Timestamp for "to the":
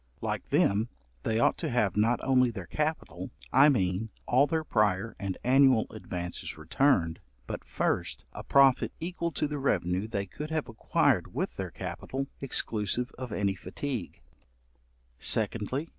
9.33-9.59